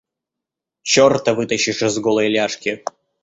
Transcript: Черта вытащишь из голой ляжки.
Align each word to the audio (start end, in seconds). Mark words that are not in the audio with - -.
Черта 0.81 1.33
вытащишь 1.37 1.83
из 1.83 1.99
голой 1.99 2.27
ляжки. 2.29 2.83